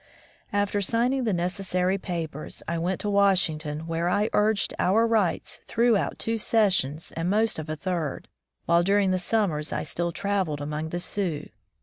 [0.51, 6.17] After signing the necessary papers, I went to Washington, where I urged our rights throughout
[6.17, 8.27] two sessions and most of a third,
[8.65, 11.49] while during the summers I still traveled among the Sioux.